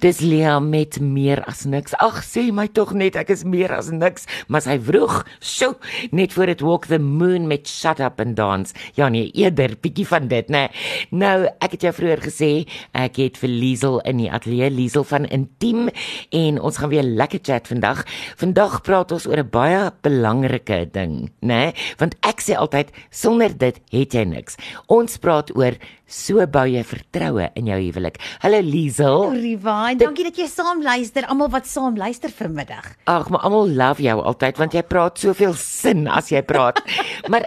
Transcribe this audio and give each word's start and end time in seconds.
Dis 0.00 0.20
Lia 0.24 0.58
met 0.60 0.96
meer 1.00 1.42
as 1.48 1.64
niks. 1.68 1.94
Ag, 2.00 2.22
sê 2.24 2.46
my 2.54 2.66
tog 2.72 2.92
net 2.96 3.18
ek 3.20 3.32
is 3.34 3.44
meer 3.44 3.72
as 3.76 3.90
niks, 3.92 4.26
maar 4.48 4.62
sy 4.64 4.78
vroeg, 4.80 5.20
sjo, 5.44 5.74
net 6.16 6.32
voor 6.36 6.52
dit 6.52 6.64
walk 6.64 6.88
the 6.88 6.98
moon 6.98 7.48
met 7.50 7.68
shut 7.68 8.00
up 8.00 8.20
and 8.22 8.38
dance. 8.38 8.74
Ja 8.96 9.10
nee, 9.12 9.30
eerder 9.36 9.76
bietjie 9.80 10.06
van 10.08 10.28
dit, 10.30 10.48
né? 10.48 10.66
Nee. 10.70 11.18
Nou, 11.20 11.48
ek 11.60 11.76
het 11.76 11.84
jou 11.86 11.92
vroeër 11.96 12.22
gesê 12.24 12.50
ek 12.96 13.20
het 13.20 13.38
vir 13.40 13.52
Liesel 13.52 13.98
in 14.08 14.20
die 14.22 14.30
ateljee 14.32 14.70
Liesel 14.72 15.04
van 15.08 15.28
Intiem 15.28 15.90
en 16.36 16.60
ons 16.60 16.80
gaan 16.80 16.92
weer 16.92 17.06
lekker 17.06 17.42
chat 17.44 17.68
vandag. 17.70 18.04
Vandag 18.40 18.80
praat 18.86 19.12
ons 19.12 19.26
oor 19.28 19.42
'n 19.44 19.50
baie 19.50 19.90
belangrike 20.02 20.88
ding, 20.92 21.30
né? 21.40 21.48
Nee? 21.60 21.74
Want 21.98 22.16
ek 22.24 22.40
sê 22.40 22.56
altyd 22.56 22.90
sonder 23.10 23.52
dit 23.56 23.80
het 23.90 24.14
jy 24.14 24.24
niks. 24.24 24.56
Ons 24.88 25.18
praat 25.18 25.50
oor 25.56 25.76
so 26.10 26.42
bou 26.50 26.66
jy 26.68 26.82
vertroue 26.86 27.46
in 27.58 27.70
jou 27.70 27.78
huwelik. 27.78 28.18
Hallo 28.42 28.60
Liesel. 28.66 29.30
Riva, 29.38 29.78
dankie 29.98 30.26
dat 30.26 30.42
jy 30.42 30.48
saam 30.50 30.82
luister. 30.84 31.28
Almal 31.30 31.52
wat 31.54 31.70
saam 31.70 31.96
luister 31.98 32.34
vanmiddag. 32.34 32.96
Ag, 33.10 33.30
maar 33.30 33.46
almal 33.46 33.70
love 33.78 34.04
jou 34.04 34.18
altyd 34.18 34.60
want 34.60 34.76
jy 34.76 34.84
praat 34.86 35.22
soveel 35.22 35.54
sin 35.58 36.08
as 36.10 36.32
jy 36.34 36.42
praat. 36.46 36.82
maar 37.32 37.46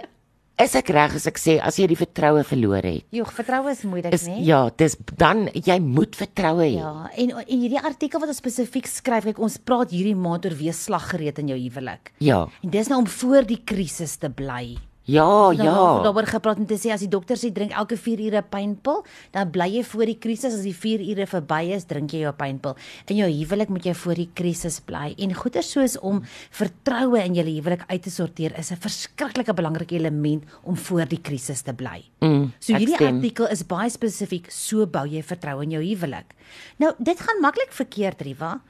is 0.60 0.74
ek 0.78 0.92
reg 0.94 1.16
as 1.18 1.26
ek 1.26 1.38
sê 1.42 1.56
as 1.58 1.76
jy 1.80 1.88
die 1.90 1.98
vertroue 1.98 2.44
verloor 2.46 2.86
het? 2.86 3.04
Jogg, 3.14 3.34
vertroue 3.36 3.74
is 3.74 3.82
moeilik, 3.88 4.16
né? 4.28 4.38
ja, 4.46 4.62
dis 4.78 4.96
dan 5.18 5.48
jy 5.52 5.76
moet 5.82 6.16
vertroue 6.16 6.64
hê. 6.64 6.78
Ja, 6.78 6.94
en 7.10 7.36
en 7.42 7.52
hierdie 7.52 7.82
artikel 7.82 8.22
wat 8.22 8.32
ons 8.32 8.40
spesifiek 8.40 8.88
skryf, 8.88 9.28
kyk 9.28 9.42
ons 9.44 9.58
praat 9.60 9.92
hierdie 9.92 10.16
maand 10.16 10.48
oor 10.48 10.56
wees 10.56 10.86
slaggereed 10.86 11.42
in 11.42 11.52
jou 11.52 11.60
huwelik. 11.66 12.14
Ja. 12.24 12.44
En 12.62 12.74
dis 12.74 12.90
nou 12.92 13.02
om 13.02 13.12
voor 13.20 13.46
die 13.50 13.60
krisis 13.66 14.16
te 14.22 14.30
bly. 14.32 14.78
Ja, 15.06 15.24
Nou, 15.52 15.54
ja. 15.54 16.02
Daaroor 16.02 16.26
gepraat 16.26 16.56
om 16.58 16.66
te 16.66 16.78
sê 16.80 16.88
as 16.90 17.00
die 17.00 17.08
dokter 17.12 17.36
sê 17.36 17.50
drink 17.52 17.72
elke 17.76 17.96
4 17.96 18.20
ure 18.24 18.38
'n 18.40 18.48
pynpil, 18.48 19.04
dan 19.32 19.50
bly 19.50 19.66
jy 19.76 19.82
voor 19.84 20.06
die 20.06 20.18
krisis. 20.18 20.54
As 20.54 20.62
die 20.62 20.72
4 20.74 21.00
ure 21.00 21.26
verby 21.26 21.72
is, 21.74 21.84
drink 21.84 22.10
jy 22.10 22.20
jou 22.20 22.32
pynpil. 22.32 22.74
In 23.08 23.16
jou 23.16 23.28
huwelik 23.30 23.68
moet 23.68 23.84
jy 23.84 23.94
voor 23.94 24.14
die 24.14 24.30
krisis 24.34 24.80
bly. 24.80 25.14
En 25.18 25.34
goeie 25.34 25.62
soos 25.62 25.98
om 26.00 26.22
vertroue 26.50 27.22
in 27.24 27.34
jou 27.34 27.44
huwelik 27.44 27.84
uit 27.86 28.02
te 28.02 28.10
sorteer 28.10 28.58
is 28.58 28.70
'n 28.72 28.76
verskriklike 28.76 29.52
belangrike 29.54 29.94
element 29.94 30.44
om 30.62 30.76
voor 30.76 31.04
die 31.06 31.20
krisis 31.20 31.62
te 31.62 31.74
bly. 31.74 32.02
Mm, 32.20 32.52
So 32.58 32.72
hierdie 32.74 32.94
stem. 32.94 33.16
artikel 33.16 33.46
is 33.50 33.62
baie 33.62 33.90
spesifiek, 33.90 34.50
so 34.50 34.86
bou 34.86 35.06
jy 35.06 35.22
vertroue 35.22 35.62
in 35.62 35.70
jou 35.70 35.82
huwelik. 35.82 36.34
Nou, 36.78 36.92
dit 36.98 37.20
gaan 37.20 37.40
maklik 37.42 37.72
verkeerd, 37.72 38.22
Riva. 38.22 38.60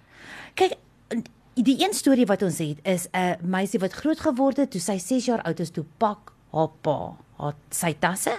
Kyk, 0.56 0.72
die 1.54 1.76
een 1.84 1.92
storie 1.94 2.26
wat 2.26 2.42
ons 2.42 2.58
het 2.58 2.78
is 2.82 3.06
'n 3.12 3.36
meisie 3.42 3.78
wat 3.80 3.92
groot 3.92 4.20
geword 4.20 4.56
het 4.56 4.70
toe 4.70 4.80
sy 4.80 4.98
6 4.98 5.24
jaar 5.26 5.42
oud 5.42 5.60
is 5.60 5.70
toe 5.70 5.84
pak 5.98 6.32
haar 6.52 6.68
pa 6.82 7.16
haar 7.38 7.54
sy 7.70 7.94
tasse 7.98 8.32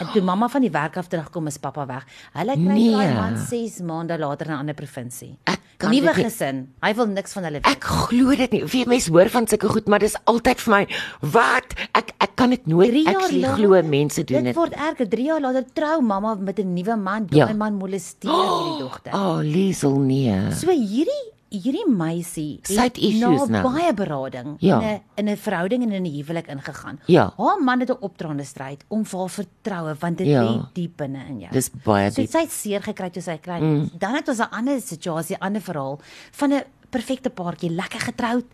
en 0.00 0.06
toe 0.12 0.22
mamma 0.22 0.48
van 0.48 0.60
die 0.60 0.70
werk 0.70 0.96
af 0.96 1.06
terugkom 1.08 1.46
is 1.46 1.56
pappa 1.58 1.86
weg. 1.86 2.04
Hulle 2.32 2.52
kry 2.54 2.62
Nee. 2.74 2.90
daai 2.90 3.14
man 3.14 3.36
6 3.38 3.78
maande 3.80 4.18
later 4.18 4.46
in 4.46 4.52
'n 4.52 4.58
ander 4.58 4.74
provinsie. 4.74 5.38
Nuwe 5.84 6.14
gesin. 6.14 6.72
Hy 6.82 6.94
wil 6.94 7.06
niks 7.06 7.32
van 7.32 7.42
hulle 7.44 7.60
weet. 7.60 7.66
Ek 7.66 7.84
glo 7.84 8.34
dit 8.36 8.50
nie. 8.52 8.64
Wie 8.64 8.86
mense 8.86 9.10
hoor 9.10 9.28
van 9.28 9.46
sulke 9.46 9.68
goed, 9.68 9.86
maar 9.86 9.98
dis 9.98 10.16
altyd 10.24 10.60
vir 10.60 10.74
my 10.74 10.86
wat 11.20 11.74
ek 11.92 12.12
ek 12.18 12.30
kan 12.36 12.50
dit 12.50 12.66
nooit 12.66 13.06
actually 13.06 13.42
glo 13.42 13.82
mense 13.82 14.24
doen 14.24 14.36
Dit 14.42 14.44
dit. 14.44 14.54
word 14.54 14.72
erger. 14.72 15.08
3 15.08 15.24
jaar 15.24 15.40
later 15.40 15.64
trou 15.72 16.00
mamma 16.02 16.34
met 16.34 16.58
'n 16.58 16.72
nuwe 16.74 16.96
man. 16.96 17.26
Ja. 17.30 17.44
Daai 17.44 17.54
man 17.56 17.74
molesteer 17.74 18.30
hierdie 18.30 18.78
dogter. 18.84 19.12
Oh, 19.14 19.38
Liesel 19.42 19.98
nee. 19.98 20.50
So 20.52 20.70
hierdie 20.70 21.32
hierdie 21.62 21.86
meisie 21.88 22.60
het 22.62 22.96
issues 22.98 23.48
na 23.48 23.60
nou. 23.62 23.72
baie 23.72 23.92
berading 23.94 24.56
Ja. 24.60 24.80
in 24.80 24.86
'n 24.88 25.00
in 25.16 25.28
'n 25.28 25.36
verhouding 25.36 25.82
en 25.82 25.92
in 25.92 26.02
'n 26.04 26.14
huwelik 26.16 26.46
ingegaan. 26.48 27.00
Ja. 27.06 27.32
Haar 27.36 27.60
man 27.62 27.80
het 27.80 27.90
'n 27.90 27.96
opdraande 28.00 28.44
stryd 28.44 28.84
om 28.88 29.04
vir 29.04 29.18
haar 29.20 29.28
vertroue 29.30 29.94
want 30.00 30.18
dit 30.18 30.26
Ja. 30.26 30.42
lê 30.42 30.66
diep 30.72 30.96
binne 30.96 31.24
in 31.28 31.38
jou. 31.40 31.52
Dis 31.52 31.70
baie 31.70 32.10
so 32.10 32.20
diep. 32.22 32.30
sy 32.30 32.38
het 32.40 32.50
seer 32.52 32.80
gekry 32.82 33.10
toe 33.10 33.22
sy 33.22 33.36
klein 33.38 33.62
was. 33.62 33.90
Mm. 33.92 33.98
Dan 33.98 34.14
het 34.14 34.28
ons 34.28 34.38
'n 34.38 34.50
ander 34.50 34.80
situasie, 34.80 35.36
'n 35.36 35.40
ander 35.44 35.62
verhaal 35.62 35.98
van 36.32 36.52
'n 36.52 36.62
perfekte 36.90 37.30
paartjie, 37.30 37.70
lekker 37.70 38.00
getroud. 38.00 38.44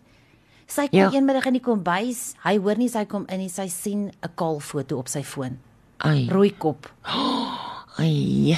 Sy 0.67 0.87
kom 0.87 0.99
Ja. 0.99 1.11
eenmiddag 1.11 1.45
in 1.45 1.53
die 1.53 1.61
kombuis, 1.61 2.33
hy 2.43 2.57
hoor 2.57 2.77
nie 2.77 2.87
sy 2.89 3.05
kom 3.05 3.25
in 3.27 3.39
nie, 3.39 3.49
sy 3.49 3.67
sien 3.67 4.07
'n 4.23 4.29
kaal 4.35 4.59
foto 4.59 4.97
op 4.97 5.07
sy 5.07 5.21
foon. 5.23 5.57
Ai, 5.97 6.27
Rooi 6.29 6.53
kop. 6.57 6.89
ai. 7.97 8.57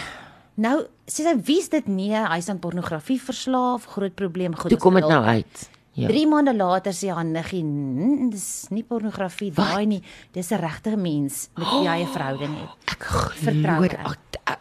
Nou, 0.56 0.84
sê 1.08 1.24
sy 1.26 1.34
wie's 1.46 1.70
dit 1.70 1.88
nie, 1.88 2.12
hy's 2.14 2.50
aan 2.50 2.60
pornografie 2.60 3.20
verslaaf, 3.22 3.86
groot 3.86 4.14
probleem. 4.16 4.54
Goed, 4.56 4.70
Toe 4.70 4.80
kom 4.80 4.94
dit 4.94 5.08
nou 5.08 5.24
uit. 5.24 5.70
Ja. 5.94 6.08
3 6.08 6.28
maande 6.28 6.56
later 6.56 6.92
sê 6.94 7.10
haar 7.14 7.26
niggie, 7.26 7.64
"Mm, 7.64 8.30
dis 8.32 8.66
nie 8.70 8.84
pornografie 8.84 9.52
daai 9.52 9.86
nie, 9.86 10.02
dis 10.32 10.52
'n 10.52 10.58
regte 10.60 10.96
mens 10.98 11.50
met 11.56 11.68
wie 11.68 11.84
jy 11.88 12.02
'n 12.02 12.08
verhouding 12.08 12.56
het." 12.60 12.70
Ek 12.94 13.04
glo 13.04 13.30
Vertroue. 13.52 13.88
dit. 13.90 14.00
Ag, 14.04 14.18
ek- 14.46 14.60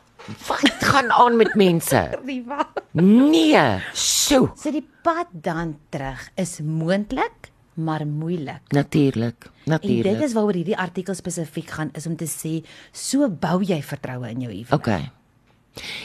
Wat 0.49 0.71
gaan 0.81 1.11
aan 1.11 1.37
met 1.37 1.55
mense? 1.55 2.19
Nee. 2.93 3.81
Sjoe. 3.95 4.51
So 4.57 4.71
die 4.71 4.87
pad 5.03 5.27
dan 5.33 5.79
terug 5.91 6.31
is 6.37 6.61
moontlik, 6.61 7.51
maar 7.75 8.07
moeilik. 8.07 8.61
Natuurlik. 8.69 9.45
En 9.45 9.51
dit 9.65 9.65
Natuurlik. 9.67 10.21
is 10.23 10.33
waaroor 10.33 10.53
hierdie 10.55 10.77
artikel 10.79 11.15
spesifiek 11.15 11.71
gaan 11.71 11.91
is 11.95 12.07
om 12.07 12.17
te 12.17 12.27
sê, 12.27 12.65
so 12.93 13.29
bou 13.31 13.63
jy 13.65 13.83
vertroue 13.83 14.29
in 14.31 14.41
jou 14.41 14.51
huwelik. 14.53 14.73
Okay. 14.73 15.11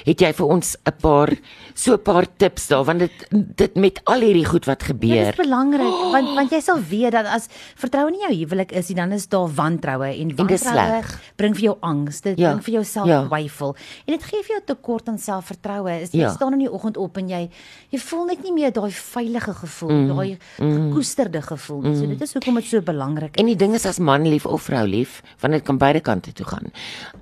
Het 0.05 0.19
jy 0.22 0.33
vir 0.33 0.45
ons 0.47 0.75
'n 0.85 0.91
paar 1.01 1.29
so 1.73 1.94
'n 1.94 2.01
paar 2.01 2.25
tips 2.38 2.67
daar 2.67 2.83
want 2.85 3.00
dit 3.00 3.11
dit 3.55 3.75
met 3.75 4.01
al 4.05 4.22
hierdie 4.22 4.45
goed 4.45 4.66
wat 4.66 4.79
Dit 4.79 4.88
gebeur. 4.88 5.29
is 5.29 5.35
belangrik 5.35 6.11
want 6.11 6.35
want 6.35 6.51
jy 6.51 6.59
sal 6.61 6.79
weet 6.79 7.11
dat 7.11 7.25
as 7.25 7.47
vertroue 7.75 8.07
in 8.13 8.19
jou 8.19 8.33
huwelik 8.33 8.72
is, 8.72 8.88
dan 8.88 9.11
is 9.11 9.28
daar 9.28 9.47
wantroue 9.47 10.07
en 10.22 10.35
wantroue 10.35 11.03
bring 11.35 11.53
vir 11.55 11.63
jou 11.63 11.78
angs, 11.81 12.22
dit 12.22 12.38
Ja, 12.39 12.50
bring 12.51 12.63
vir 12.63 12.73
jou 12.73 12.83
selftwyfel 12.83 13.75
en 14.07 14.13
dit 14.13 14.23
gee 14.23 14.41
vir 14.44 14.55
jou 14.55 14.61
tekort 14.66 15.07
aan 15.09 15.17
selfvertroue. 15.19 16.01
Is 16.01 16.11
jy 16.11 16.19
Ja. 16.19 16.29
staan 16.34 16.53
in 16.53 16.59
die 16.59 16.72
oggend 16.72 16.97
op 16.97 17.17
en 17.17 17.28
jy 17.29 17.49
jy 17.91 17.99
voel 17.99 18.25
net 18.25 18.44
nie 18.44 18.53
meer 18.53 18.72
daai 18.72 18.91
veilige 18.91 19.53
gevoel, 19.53 19.89
mm, 19.91 20.07
daai 20.16 20.38
gekoesterde 20.59 21.41
gevoel 21.41 21.81
nie. 21.81 21.95
So 21.95 22.07
dit 22.07 22.22
is 22.22 22.34
hoekom 22.34 22.55
dit 22.55 22.66
so 22.66 22.81
belangrik 22.81 23.35
is. 23.35 23.39
En 23.41 23.45
die 23.45 23.55
ding 23.55 23.73
is 23.75 23.85
as 23.85 23.99
man 23.99 24.23
lief 24.28 24.45
of 24.45 24.61
vrou 24.67 24.85
lief, 24.88 25.22
want 25.41 25.53
dit 25.53 25.63
kan 25.63 25.78
beide 25.78 25.99
kante 26.01 26.34
toe 26.34 26.45
gaan. 26.45 26.72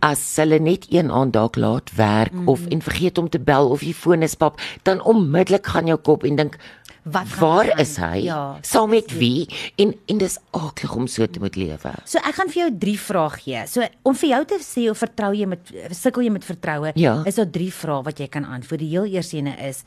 As 0.01 0.35
hulle 0.38 0.59
net 0.59 0.85
een 0.91 1.12
aand 1.12 1.33
dalk 1.33 1.56
laat 1.56 1.91
werk 1.95 2.33
mm. 2.35 2.47
of 2.51 2.66
en 2.69 2.81
vergeet 2.81 3.18
om 3.18 3.29
te 3.29 3.40
bel 3.40 3.69
of 3.69 3.79
die 3.85 3.94
foon 3.96 4.23
is 4.28 4.35
pap, 4.35 4.59
dan 4.84 5.01
onmiddellik 5.01 5.68
gaan 5.68 5.88
jou 5.88 5.97
kop 5.97 6.23
en 6.28 6.35
dink 6.35 6.57
Wat 7.06 7.28
gaan 7.28 7.40
waar 7.40 7.72
aan? 7.72 7.79
is 7.84 7.96
hy? 8.01 8.16
Ja, 8.25 8.57
Saam 8.66 8.90
met 8.90 9.12
wie? 9.13 9.46
En 9.78 9.91
en 10.09 10.18
dis 10.18 10.38
aklig 10.57 10.95
om 10.95 11.06
so 11.07 11.28
te 11.29 11.40
moet 11.40 11.56
lewe. 11.56 11.91
So 12.09 12.18
ek 12.18 12.34
gaan 12.40 12.50
vir 12.50 12.62
jou 12.63 12.69
drie 12.81 12.95
vrae 13.00 13.29
gee. 13.29 13.62
So 13.69 13.85
om 14.09 14.16
vir 14.18 14.29
jou 14.31 14.40
te 14.45 14.57
sê 14.66 14.88
of 14.90 14.97
vertrou 14.97 15.29
jy 15.38 15.45
met 15.45 15.69
sukkel 15.94 16.25
jy 16.25 16.31
met 16.34 16.45
vertroue, 16.47 16.91
Ja. 16.97 17.22
is 17.25 17.35
daar 17.38 17.50
drie 17.51 17.69
vrae 17.74 18.01
wat 18.03 18.19
jy 18.19 18.28
kan 18.28 18.45
antwoord. 18.45 18.79
Die 18.81 18.90
heel 18.90 19.06
eerste 19.06 19.38
ene 19.38 19.53
is: 19.68 19.84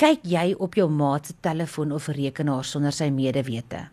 kyk 0.00 0.24
jy 0.24 0.54
op 0.58 0.74
jou 0.74 0.88
maat 0.88 1.26
se 1.26 1.34
telefoon 1.40 1.92
of 1.92 2.08
rekenaar 2.08 2.64
sonder 2.64 2.92
sy 2.92 3.10
medewete? 3.10 3.88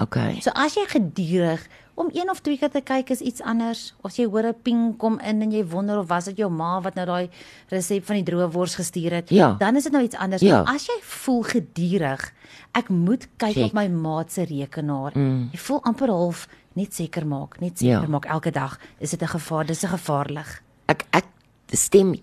Okay. 0.00 0.40
So 0.40 0.50
as 0.54 0.74
jy 0.76 0.86
gedurig 0.88 1.68
om 1.96 2.10
een 2.12 2.30
of 2.30 2.40
twee 2.44 2.58
keer 2.60 2.70
te 2.70 2.80
kyk 2.84 3.10
is 3.10 3.20
iets 3.24 3.40
anders. 3.42 3.94
As 4.04 4.16
jy 4.20 4.26
hoor 4.28 4.44
'n 4.46 4.54
ping 4.62 4.96
kom 5.00 5.18
in 5.20 5.42
en 5.42 5.50
jy 5.50 5.64
wonder 5.64 5.98
of 5.98 6.08
was 6.08 6.24
dit 6.24 6.36
jou 6.36 6.50
ma 6.50 6.80
wat 6.80 6.94
nou 6.94 7.06
daai 7.06 7.28
resep 7.68 8.04
van 8.04 8.16
die 8.16 8.24
droë 8.32 8.50
wors 8.52 8.74
gestuur 8.74 9.10
het, 9.12 9.30
Ja. 9.30 9.56
dan 9.58 9.76
is 9.76 9.82
dit 9.84 9.92
nou 9.92 10.04
iets 10.04 10.16
anders. 10.16 10.42
Ja. 10.42 10.62
Maar 10.62 10.74
as 10.74 10.86
jy 10.86 10.98
voel 11.02 11.42
gedurig, 11.42 12.32
ek 12.72 12.88
moet 12.88 13.28
kyk 13.36 13.52
Check. 13.54 13.64
op 13.64 13.72
my 13.72 13.88
maat 13.88 14.32
se 14.32 14.44
rekenaar. 14.44 15.12
Mm. 15.14 15.48
Jy 15.52 15.58
voel 15.58 15.80
amper 15.82 16.08
half 16.08 16.48
net 16.74 16.94
seker 16.94 17.26
maak, 17.26 17.60
net 17.60 17.78
seker 17.78 18.00
Ja. 18.02 18.06
maak 18.08 18.24
elke 18.26 18.50
dag, 18.50 18.78
is 19.00 19.10
dit 19.10 19.22
'n 19.22 19.26
gevaar, 19.28 19.66
dis 19.66 19.82
'n 19.84 19.88
gevaarlig. 19.88 20.62
Ek 20.88 21.04
ek 21.12 21.24
stem 21.72 22.14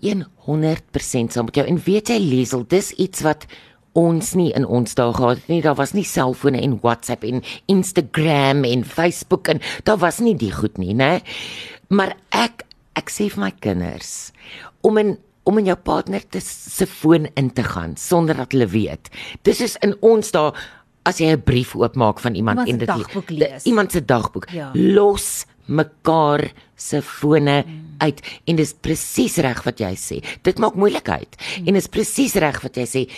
100% 0.46 1.32
saam 1.32 1.44
met 1.44 1.54
jou 1.54 1.66
en 1.66 1.78
weet 1.84 2.08
jy 2.08 2.18
Liesel, 2.18 2.64
dis 2.66 2.92
iets 2.92 3.20
wat 3.20 3.46
ons 3.94 4.34
nie 4.34 4.50
in 4.56 4.64
ons 4.66 4.94
dae 4.98 5.12
gehad 5.14 5.38
het 5.38 5.48
nie. 5.48 5.60
Daar 5.62 5.76
was 5.78 5.92
nie 5.94 6.04
selfone 6.04 6.60
en 6.62 6.78
WhatsApp 6.82 7.24
en 7.24 7.42
Instagram 7.70 8.64
en 8.64 8.84
Facebook 8.84 9.48
en 9.52 9.60
daar 9.86 10.00
was 10.02 10.18
nie 10.24 10.34
die 10.34 10.52
goed 10.52 10.78
nie, 10.82 10.94
né? 10.94 11.20
Maar 11.94 12.16
ek 12.34 12.64
ek 12.98 13.10
sê 13.10 13.28
vir 13.30 13.40
my 13.48 13.50
kinders 13.60 14.32
om 14.86 14.98
in 14.98 15.16
om 15.44 15.58
in 15.60 15.66
jou 15.68 15.76
partner 15.76 16.22
te 16.32 16.40
se 16.40 16.86
foon 16.88 17.26
in 17.36 17.50
te 17.52 17.62
gaan 17.62 17.96
sonder 18.00 18.34
dat 18.38 18.52
hulle 18.52 18.66
weet. 18.72 19.10
Dis 19.44 19.60
is 19.60 19.76
in 19.84 19.92
ons 20.00 20.30
dae 20.32 20.52
as 21.04 21.18
jy 21.20 21.32
'n 21.36 21.42
brief 21.44 21.74
oopmaak 21.76 22.18
van 22.20 22.34
iemand 22.34 22.66
en 22.68 22.78
dit 22.78 22.88
lees. 23.30 23.64
iemand 23.64 23.92
se 23.92 24.00
dagboek 24.00 24.48
Ja. 24.50 24.70
los 24.74 25.44
mekaar 25.66 26.52
se 26.76 27.02
fone 27.02 27.64
uit 27.98 28.20
en 28.46 28.56
dis 28.56 28.72
presies 28.72 29.36
reg 29.36 29.62
wat 29.64 29.78
jy 29.80 29.94
sê. 29.96 30.24
Dit 30.42 30.58
maak 30.58 30.74
moeilikheid. 30.74 31.36
En 31.66 31.74
dis 31.74 31.86
presies 31.88 32.34
reg 32.34 32.62
wat 32.62 32.74
jy 32.76 32.84
sê. 32.86 33.10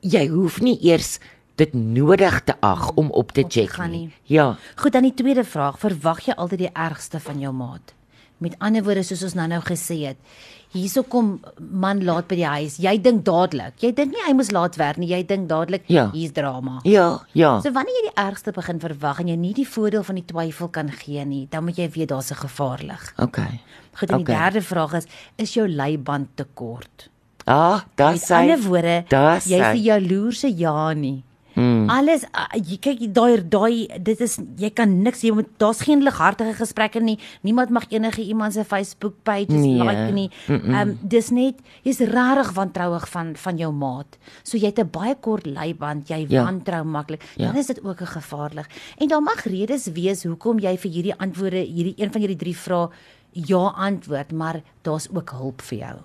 Jy 0.00 0.26
hoef 0.28 0.60
nie 0.60 0.78
eers 0.82 1.18
dit 1.56 1.72
nodig 1.74 2.40
te 2.44 2.54
ag 2.60 2.90
om 2.96 3.10
op 3.10 3.32
te 3.32 3.44
check 3.48 3.78
nie. 3.78 3.88
nie. 3.88 4.12
Ja. 4.24 4.56
Goed, 4.76 4.92
dan 4.92 5.02
die 5.02 5.14
tweede 5.14 5.44
vraag, 5.44 5.78
verwag 5.78 6.20
jy 6.26 6.34
altyd 6.36 6.58
die 6.58 6.72
ergste 6.74 7.20
van 7.20 7.40
jou 7.40 7.52
maat? 7.52 7.94
Met 8.38 8.54
ander 8.60 8.82
woorde 8.84 9.02
soos 9.02 9.22
ons 9.22 9.32
nou-nou 9.34 9.60
gesê 9.64 9.94
het, 10.06 10.16
hierso 10.74 11.02
kom 11.02 11.40
man 11.58 12.04
laat 12.04 12.26
by 12.28 12.34
die 12.36 12.44
huis. 12.44 12.76
Jy 12.76 12.98
dink 13.00 13.24
dadelik. 13.24 13.78
Jy 13.80 13.92
dink 13.96 14.12
nie 14.12 14.20
hy 14.26 14.34
moes 14.36 14.50
laat 14.52 14.76
werk 14.76 14.98
nie, 14.98 15.08
jy 15.08 15.22
dink 15.24 15.48
dadelik 15.48 15.84
Ja. 15.88 16.10
hier's 16.12 16.32
drama. 16.32 16.80
Ja, 16.84 17.22
ja. 17.32 17.60
So 17.62 17.72
wanneer 17.72 17.94
jy 18.02 18.10
die 18.10 18.22
ergste 18.22 18.52
begin 18.52 18.78
verwag 18.78 19.20
en 19.20 19.28
jy 19.28 19.36
nie 19.36 19.54
die 19.54 19.64
voordeel 19.68 20.02
van 20.04 20.14
die 20.16 20.24
twyfel 20.26 20.68
kan 20.68 20.90
gee 20.92 21.24
nie, 21.24 21.46
dan 21.50 21.64
moet 21.64 21.76
jy 21.78 21.88
weet 21.90 22.08
daar's 22.08 22.30
'n 22.30 22.34
gevaar 22.36 22.82
lig. 22.82 23.12
Okay. 23.16 23.60
Goed, 23.94 24.10
en 24.10 24.18
die 24.18 24.24
Okay. 24.34 24.36
derde 24.36 24.60
vraag 24.62 24.92
is, 24.92 25.06
is 25.38 25.54
jou 25.54 25.66
leiband 25.68 26.28
te 26.36 26.44
kort? 26.54 27.08
Ah, 27.46 27.80
Met 27.96 28.12
dis 28.18 28.28
hy. 28.28 28.34
ander 28.34 28.60
woorde, 28.66 29.04
jy's 29.08 29.72
die 29.72 29.82
jaloerse 29.86 30.48
Janie. 30.50 31.22
Mm. 31.56 31.88
Alles 31.88 32.26
jy 32.68 32.76
kyk 32.84 33.14
daai 33.16 33.40
daai 33.48 33.86
dit 34.04 34.20
is 34.20 34.34
jy 34.60 34.68
kan 34.76 34.90
niks 35.02 35.22
jy 35.24 35.30
moet 35.32 35.46
daar's 35.56 35.80
geen 35.80 36.02
lighartige 36.04 36.52
gesprekke 36.58 37.00
nie. 37.00 37.14
Niemand 37.42 37.70
mag 37.72 37.86
enige 37.88 38.20
iemand 38.20 38.52
se 38.52 38.64
Facebook 38.64 39.14
page 39.24 39.48
Nee. 39.48 39.78
like 39.82 40.12
nie. 40.12 40.30
Ehm 40.48 40.74
um, 40.74 40.98
dis 41.02 41.30
net 41.30 41.54
jy's 41.82 41.98
regtig 42.00 42.52
wantrouig 42.52 43.08
van 43.08 43.32
van 43.36 43.56
jou 43.56 43.72
maat. 43.72 44.18
So 44.42 44.58
jy 44.58 44.66
het 44.66 44.78
'n 44.80 44.90
baie 44.90 45.14
kort 45.14 45.46
leiband, 45.46 46.08
jy 46.08 46.26
Ja. 46.28 46.44
wantrou 46.44 46.84
maklik. 46.84 47.22
Ja. 47.36 47.46
Dan 47.46 47.56
is 47.56 47.66
dit 47.66 47.80
ook 47.84 48.00
'n 48.02 48.06
gevaarlik. 48.06 48.66
En 48.98 49.08
daar 49.08 49.22
mag 49.22 49.44
redes 49.46 49.86
wees 49.86 50.24
hoekom 50.24 50.58
jy 50.58 50.76
vir 50.76 50.90
hierdie 50.90 51.14
antwoorde, 51.18 51.56
hierdie 51.64 51.94
een 51.96 52.12
van 52.12 52.20
hierdie 52.20 52.36
drie 52.36 52.56
vrae 52.56 52.88
ja 53.32 53.72
antwoord, 53.76 54.32
maar 54.32 54.60
daar's 54.82 55.08
ook 55.14 55.30
hulp 55.30 55.62
vir 55.62 55.78
jou. 55.78 55.96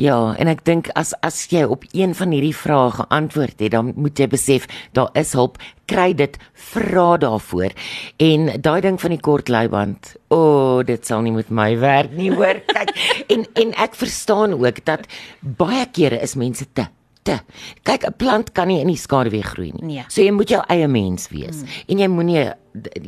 Ja, 0.00 0.34
en 0.38 0.48
ek 0.48 0.64
dink 0.64 0.88
as 0.98 1.12
as 1.26 1.42
jy 1.50 1.64
op 1.68 1.84
een 1.92 2.14
van 2.16 2.32
hierdie 2.32 2.54
vrae 2.56 2.90
geantwoord 2.96 3.58
het, 3.60 3.72
dan 3.74 3.92
moet 3.96 4.18
jy 4.18 4.28
besef 4.30 4.68
daar 4.96 5.10
is 5.18 5.32
hulp, 5.36 5.58
kry 5.90 6.12
dit, 6.16 6.38
vra 6.70 7.16
daarvoor. 7.20 7.74
En 8.22 8.48
daai 8.62 8.80
ding 8.80 9.00
van 9.00 9.10
die 9.16 9.20
kort 9.20 9.50
leiband, 9.52 10.14
o, 10.30 10.38
oh, 10.38 10.78
dit 10.86 11.04
sal 11.06 11.24
nie 11.26 11.34
met 11.34 11.50
my 11.50 11.74
werk 11.82 12.14
nie, 12.16 12.30
hoor. 12.32 12.62
Kyk, 12.76 12.94
en 13.28 13.44
en 13.60 13.74
ek 13.76 13.98
verstaan 13.98 14.56
ook 14.56 14.84
dat 14.86 15.04
baie 15.40 15.84
kere 15.92 16.22
is 16.22 16.38
mense 16.38 16.68
te 16.72 16.86
te. 17.22 17.36
Kyk, 17.84 18.06
'n 18.06 18.16
plant 18.16 18.52
kan 18.52 18.68
nie 18.68 18.80
in 18.80 18.88
die 18.88 18.96
skaduwee 18.96 19.42
groei 19.42 19.72
nie. 19.72 19.86
Nee. 19.86 20.04
So 20.08 20.22
jy 20.22 20.32
moet 20.32 20.48
jou 20.48 20.62
eie 20.68 20.88
mens 20.88 21.28
wees. 21.28 21.60
Mm. 21.60 21.68
En 21.88 21.98
jy 21.98 22.08
moenie 22.08 22.52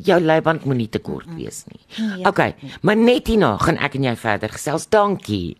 jou 0.04 0.20
leiband 0.20 0.64
moenie 0.64 0.88
te 0.88 0.98
kort 0.98 1.28
wees 1.34 1.64
nie. 1.70 1.80
Nee, 1.98 2.26
Okay, 2.26 2.54
maar 2.82 2.96
net 2.96 3.26
hierna 3.26 3.56
gaan 3.58 3.78
ek 3.78 3.94
en 3.94 4.04
jy 4.04 4.16
verder 4.16 4.48
gesels. 4.48 4.88
Dankie. 4.88 5.56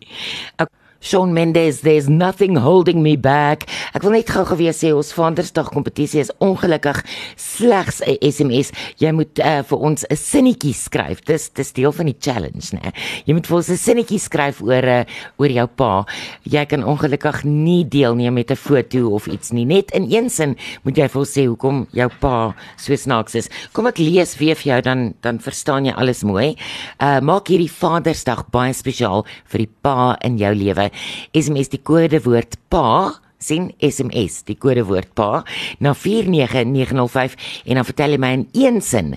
Okay. 0.57 0.82
Shawn 1.03 1.33
Mendes, 1.33 1.81
there's 1.81 2.07
nothing 2.07 2.55
holding 2.55 3.03
me 3.03 3.17
back. 3.17 3.67
Ek 3.91 4.05
wil 4.05 4.13
net 4.15 4.29
gou 4.31 4.45
gewees 4.47 4.77
sê 4.79 4.93
ons 4.95 5.09
Vadersdag 5.11 5.67
kompetisie 5.75 6.21
is 6.21 6.29
ongelukkig 6.39 7.01
slegs 7.35 7.99
'n 8.07 8.15
SMS. 8.23 8.71
Jy 9.03 9.11
moet 9.11 9.35
uh, 9.43 9.59
vir 9.67 9.83
ons 9.83 10.05
'n 10.07 10.15
sinnetjie 10.15 10.71
skryf. 10.71 11.19
Dis 11.27 11.49
dis 11.49 11.73
deel 11.75 11.91
van 11.91 12.07
die 12.07 12.15
challenge, 12.15 12.71
né? 12.71 12.95
Jy 13.27 13.35
moet 13.35 13.47
vir 13.47 13.57
ons 13.57 13.69
'n 13.69 13.75
sinnetjie 13.75 14.19
skryf 14.19 14.61
oor 14.63 14.87
uh, 14.87 15.03
oor 15.35 15.51
jou 15.51 15.67
pa. 15.67 16.05
Jy 16.47 16.63
kan 16.71 16.87
ongelukkig 16.87 17.43
nie 17.43 17.83
deelneem 17.83 18.33
met 18.33 18.51
'n 18.51 18.55
foto 18.55 19.11
of 19.11 19.27
iets 19.27 19.51
nie. 19.51 19.65
Net 19.65 19.91
in 19.91 20.07
een 20.07 20.29
sin 20.29 20.55
moet 20.83 20.95
jy 20.95 21.09
vir 21.09 21.19
ons 21.19 21.35
sê 21.35 21.43
hoekom 21.45 21.87
jou 21.91 22.09
pa 22.21 22.55
so 22.77 22.95
snaaks 22.95 23.35
is. 23.35 23.49
Kom 23.73 23.87
ek 23.87 23.99
lees 23.99 24.39
weer 24.39 24.55
vir 24.55 24.71
jou 24.71 24.81
dan 24.81 25.13
dan 25.19 25.39
verstaan 25.39 25.83
jy 25.83 25.91
alles 25.91 26.23
mooi. 26.23 26.55
Uh 27.01 27.19
maak 27.19 27.51
hierdie 27.51 27.67
Vadersdag 27.67 28.47
baie 28.51 28.71
spesiaal 28.71 29.25
vir 29.51 29.67
die 29.67 29.71
pa 29.83 30.15
in 30.23 30.37
jou 30.37 30.55
lewe. 30.55 30.92
SMS 31.33 31.73
die 31.73 31.81
kodewoord 31.81 32.57
pa 32.69 33.19
sien 33.43 33.69
SMS 33.83 34.41
die 34.47 34.55
kodewoord 34.59 35.11
pa 35.17 35.43
na 35.83 35.93
49905 35.97 37.35
en 37.67 37.79
dan 37.79 37.87
vertel 37.87 38.15
jy 38.15 38.19
my 38.21 38.31
in 38.37 38.45
een 38.55 38.79
sin 38.83 39.13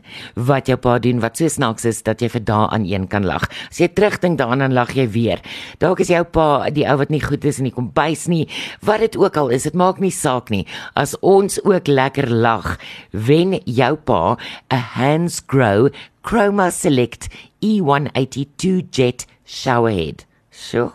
wat 0.49 0.71
jou 0.71 0.79
pa 0.83 0.97
doen 1.03 1.23
wat 1.23 1.39
so 1.39 1.51
snaaks 1.53 1.87
is 1.89 2.03
dat 2.07 2.23
jy 2.23 2.31
vir 2.35 2.45
dae 2.49 2.67
aan 2.75 2.87
een 2.89 3.07
kan 3.11 3.27
lag. 3.27 3.47
As 3.71 3.81
jy 3.81 3.89
terugdink 3.95 4.41
daaraan 4.41 4.75
lag 4.77 4.95
jy 4.97 5.07
weer. 5.15 5.43
Dalk 5.83 6.03
is 6.03 6.11
jou 6.13 6.25
pa 6.25 6.67
die 6.75 6.87
ou 6.89 6.99
wat 7.03 7.13
nie 7.15 7.23
goed 7.23 7.45
is 7.47 7.61
in 7.63 7.71
die 7.71 7.77
kombuis 7.77 8.27
nie, 8.33 8.47
wat 8.87 9.05
dit 9.05 9.19
ook 9.21 9.39
al 9.39 9.53
is, 9.55 9.69
dit 9.69 9.79
maak 9.79 10.03
nie 10.03 10.15
saak 10.15 10.51
nie. 10.51 10.65
As 10.99 11.15
ons 11.23 11.61
ook 11.65 11.89
lekker 11.89 12.29
lag, 12.31 12.77
wen 13.13 13.61
jou 13.65 13.95
pa 13.97 14.37
'n 14.71 14.83
Hansgrohe 14.97 15.93
Chroma 16.23 16.71
Select 16.71 17.29
E182 17.63 18.91
Jet 18.91 19.27
showerhead. 19.47 20.27
So 20.51 20.93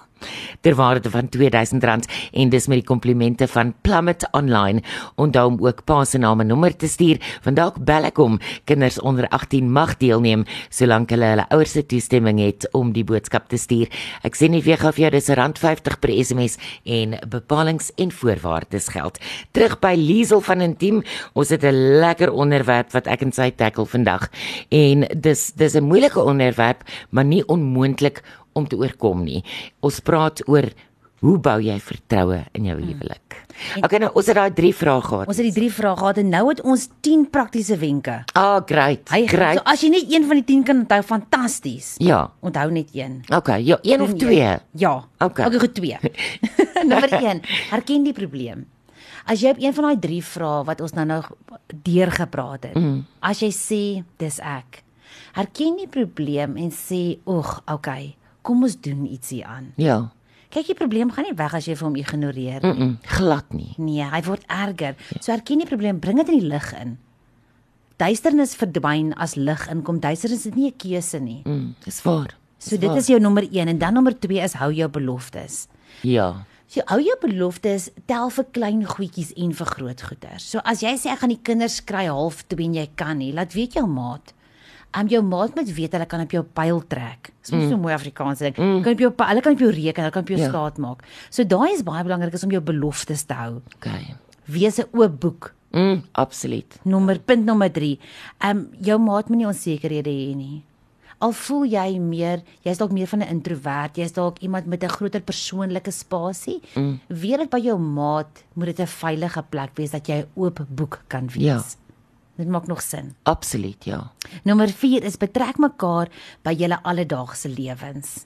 ter 0.62 0.76
waarde 0.76 1.10
van 1.10 1.30
R2000 1.30 2.08
en 2.32 2.50
dis 2.50 2.68
met 2.68 2.82
die 2.82 2.88
komplimente 2.88 3.48
van 3.48 3.74
Plummet 3.82 4.28
Online. 4.32 4.82
Onthou 5.16 5.48
om 5.48 5.58
ook 5.66 5.84
pa 5.84 6.04
se 6.06 6.18
naam 6.18 6.40
en 6.40 6.48
nommer 6.48 6.76
te 6.76 6.88
stuur, 6.88 7.20
want 7.44 7.56
dalk 7.56 7.80
bel 7.86 8.04
ek 8.10 8.18
hom. 8.18 8.40
Kinders 8.66 9.00
onder 9.00 9.28
18 9.30 9.72
mag 9.72 9.98
deelneem 9.98 10.46
solank 10.70 11.10
hulle 11.14 11.26
hulle 11.34 11.48
ouers 11.50 11.72
se 11.72 11.86
toestemming 11.86 12.40
het 12.42 12.68
om 12.78 12.92
die 12.96 13.06
boodskap 13.08 13.50
te 13.52 13.58
stuur. 13.58 13.90
Ek 14.28 14.38
sê 14.38 14.50
net 14.52 14.66
weer 14.66 14.80
gou 14.82 14.92
vir 14.96 15.08
jou 15.08 15.12
dis 15.16 15.30
R50 15.32 16.00
per 16.02 16.14
SMS 16.14 16.58
en 16.84 17.18
bepalinge 17.32 17.92
en 17.98 18.12
voorwaardes 18.12 18.92
geld. 18.94 19.20
Terug 19.56 19.78
by 19.84 19.94
Liesel 19.98 20.42
van 20.46 20.62
Intiem. 20.62 21.02
Ons 21.34 21.50
het 21.50 21.64
'n 21.64 22.00
lekker 22.02 22.32
onderwerp 22.32 22.92
wat 22.92 23.08
ek 23.08 23.22
en 23.22 23.32
sy 23.32 23.52
tackle 23.52 23.86
vandag. 23.86 24.30
En 24.70 25.08
dis 25.20 25.52
dis 25.56 25.76
'n 25.76 25.84
moeilike 25.84 26.20
onderwerp, 26.20 26.84
maar 27.10 27.26
nie 27.26 27.44
onmoontlik 27.48 28.24
om 28.54 28.68
te 28.68 28.80
oorkom 28.80 29.24
nie. 29.24 29.44
Ons 29.80 30.00
praat 30.06 30.44
oor 30.48 30.70
hoe 31.22 31.38
bou 31.38 31.58
jy 31.62 31.76
vertroue 31.86 32.40
in 32.58 32.66
jou 32.72 32.78
huwelik? 32.80 33.38
Okay, 33.78 34.00
nou 34.02 34.10
ons 34.18 34.26
het 34.26 34.38
daai 34.38 34.54
drie 34.58 34.72
vrae 34.74 35.04
gehad. 35.06 35.30
Ons 35.30 35.38
het 35.38 35.46
die 35.52 35.54
drie 35.54 35.70
vrae 35.74 35.94
gehad 36.00 36.18
en 36.18 36.32
nou 36.34 36.42
het 36.50 36.64
ons 36.66 36.88
10 37.06 37.28
praktiese 37.34 37.78
wenke. 37.78 38.16
Ah, 38.34 38.58
great. 38.66 39.06
Hy 39.14 39.28
Great. 39.30 39.60
so 39.60 39.66
as 39.70 39.84
jy 39.86 39.92
net 39.94 40.10
een 40.10 40.26
van 40.26 40.42
die 40.42 40.48
10 40.50 40.64
kan 40.66 40.82
onthou, 40.82 41.02
fantasties. 41.06 41.94
Ja. 42.02 42.24
Onthou 42.42 42.72
net 42.74 42.90
een. 42.98 43.20
Okay, 43.30 43.62
ja, 43.68 43.78
een 43.86 44.02
of 44.02 44.16
twee. 44.18 44.56
Ja. 44.74 44.94
Okay. 45.20 45.46
Okay, 45.46 45.60
goed 45.60 45.76
twee. 45.78 45.98
Nommer 46.90 47.14
1. 47.22 47.44
Herken 47.70 48.08
die 48.08 48.16
probleem. 48.18 48.66
As 49.30 49.44
jy 49.44 49.54
op 49.54 49.62
een 49.62 49.76
van 49.78 49.92
daai 49.92 50.00
drie 50.02 50.24
vrae 50.26 50.64
wat 50.66 50.82
ons 50.82 50.96
nou 50.98 51.06
nou 51.06 51.20
deurgepraat 51.86 52.72
het, 52.72 52.80
mm. 52.80 53.04
as 53.30 53.44
jy 53.44 53.52
sê 53.54 53.84
dis 54.22 54.40
ek, 54.42 54.82
herken 55.38 55.78
die 55.78 55.90
probleem 55.92 56.58
en 56.58 56.74
sê, 56.74 57.20
"Oeg, 57.30 57.62
okay, 57.70 58.16
kom 58.42 58.64
ons 58.64 58.76
doen 58.82 59.06
ietsie 59.06 59.46
aan." 59.46 59.74
Ja. 59.78 60.12
Kyk, 60.52 60.66
die 60.68 60.76
probleem 60.76 61.12
gaan 61.12 61.24
nie 61.24 61.34
weg 61.38 61.54
as 61.54 61.66
jy 61.66 61.76
vir 61.76 61.88
hom 61.88 61.96
ignoreer 61.96 62.60
Mm, 62.64 62.78
nie. 62.80 62.88
-mm 62.88 62.98
glad 63.18 63.54
nie. 63.54 63.74
Nee, 63.78 64.04
hy 64.04 64.22
word 64.24 64.44
erger. 64.48 64.96
So 65.22 65.32
herken 65.32 65.58
die 65.60 65.66
probleem, 65.68 66.00
bring 66.00 66.18
dit 66.18 66.28
in 66.30 66.40
die 66.40 66.48
lig 66.48 66.74
in. 66.74 66.98
Duisternis 67.98 68.56
verdwyn 68.58 69.14
as 69.22 69.36
lig 69.36 69.68
inkom. 69.70 70.00
Duisternis 70.02 70.46
is 70.46 70.56
nie 70.56 70.68
'n 70.72 70.78
keuse 70.78 71.20
nie. 71.20 71.42
Mm, 71.46 71.76
dis 71.86 72.02
waar. 72.04 72.36
So 72.58 72.78
dit 72.78 72.92
is 72.96 73.08
jou 73.08 73.20
nommer 73.20 73.44
1 73.44 73.68
en 73.68 73.78
dan 73.78 73.94
nommer 73.94 74.14
2 74.20 74.40
is 74.44 74.54
hou 74.54 74.72
jou 74.74 74.90
beloftes. 74.90 75.68
Ja. 76.04 76.46
So 76.68 76.82
hou 76.88 77.00
jou 77.02 77.16
beloftes 77.22 77.90
tel 78.08 78.30
vir 78.30 78.46
klein 78.52 78.86
goedjies 78.86 79.34
en 79.36 79.54
vir 79.54 79.66
groot 79.68 80.02
goeders. 80.02 80.44
So 80.50 80.60
as 80.64 80.82
jy 80.82 80.94
sê 80.98 81.12
ek 81.12 81.20
gaan 81.20 81.30
die 81.30 81.40
kinders 81.44 81.82
kry 81.84 82.06
half 82.08 82.44
2 82.48 82.64
en 82.66 82.74
jy 82.74 82.90
kan 82.96 83.18
nie, 83.18 83.34
laat 83.34 83.54
weet 83.54 83.74
jou 83.74 83.88
maat. 83.88 84.34
Am 84.92 85.08
jou 85.08 85.22
maat 85.24 85.56
moet 85.56 85.70
weet 85.74 85.92
hulle 85.96 86.06
kan 86.06 86.22
op 86.22 86.32
jou 86.32 86.44
pyl 86.44 86.82
trek. 86.88 87.32
Dis 87.42 87.54
mm. 87.54 87.70
so 87.70 87.78
mooi 87.78 87.94
Afrikaans 87.94 88.40
ding. 88.44 88.58
Mm. 88.58 88.82
Kan 88.84 88.94
op 88.94 89.00
jou 89.00 89.12
hulle 89.18 89.42
kan 89.42 89.54
op 89.54 89.60
jou 89.60 89.72
reken, 89.72 90.04
hulle 90.04 90.12
kan 90.12 90.22
op 90.22 90.34
jou 90.34 90.40
ja. 90.40 90.50
staat 90.50 90.78
maak. 90.78 91.06
So 91.30 91.44
daai 91.44 91.72
is 91.74 91.84
baie 91.84 92.04
belangrik 92.04 92.34
is 92.34 92.44
om 92.44 92.52
jou 92.52 92.62
beloftes 92.62 93.24
te 93.24 93.34
hou. 93.34 93.62
Okay. 93.78 94.16
Wees 94.46 94.80
'n 94.80 94.90
oop 94.92 95.20
boek. 95.20 95.54
Mm, 95.72 96.04
absoluut. 96.12 96.80
Nommer 96.84 97.20
punt 97.20 97.46
nommer 97.46 97.72
3. 97.72 98.00
Ehm 98.40 98.58
um, 98.58 98.68
jou 98.80 99.00
maat 99.00 99.30
moenie 99.30 99.48
onsekerhede 99.48 100.12
hê 100.12 100.36
nie. 100.36 100.64
Al 101.22 101.36
voel 101.38 101.68
jy 101.70 102.00
meer, 102.02 102.42
jy's 102.66 102.80
dalk 102.82 102.92
meer 102.92 103.08
van 103.08 103.22
'n 103.22 103.30
introwert, 103.30 103.98
jy's 103.98 104.14
dalk 104.14 104.40
iemand 104.42 104.66
met 104.66 104.84
'n 104.84 104.90
groter 104.90 105.22
persoonlike 105.22 105.92
spasie, 105.92 106.62
mm. 106.76 107.00
weet 107.08 107.38
dit 107.38 107.50
by 107.50 107.60
jou 107.60 107.78
maat 107.78 108.44
moet 108.54 108.66
dit 108.66 108.80
'n 108.80 108.88
veilige 108.88 109.44
plek 109.50 109.72
wees 109.76 109.92
dat 109.92 110.08
jy 110.08 110.16
'n 110.16 110.28
oop 110.34 110.66
boek 110.70 111.04
kan 111.08 111.28
wees. 111.28 111.46
Ja. 111.46 111.62
Dit 112.42 112.50
maak 112.50 112.66
nog 112.68 112.82
sin. 112.82 113.12
Absoluut, 113.30 113.86
ja. 113.86 114.00
Nommer 114.44 114.72
4 114.74 115.06
is 115.06 115.20
betrek 115.22 115.60
mekaar 115.62 116.10
by 116.42 116.56
julle 116.58 116.80
alledaagse 116.82 117.52
lewens. 117.54 118.24